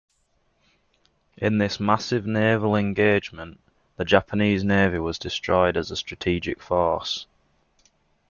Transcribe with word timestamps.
In 1.37 1.59
this 1.59 1.79
massive 1.79 2.25
naval 2.25 2.75
engagement, 2.75 3.59
the 3.97 4.03
Japanese 4.03 4.63
Navy 4.63 4.97
was 4.97 5.19
destroyed 5.19 5.77
as 5.77 5.91
a 5.91 5.95
strategic 5.95 6.59
force. 6.59 7.27